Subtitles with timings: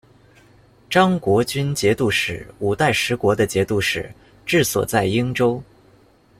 [0.89, 4.11] 彰国军节度使，五代十国的节度使，
[4.47, 5.61] 治所在应州。